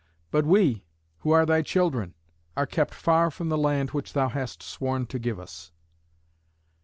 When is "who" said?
1.19-1.29